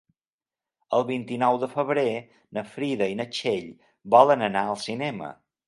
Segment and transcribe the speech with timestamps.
[0.99, 2.07] El vint-i-nou de febrer
[2.59, 3.71] na Frida i na Txell
[4.17, 5.33] volen anar al cinema.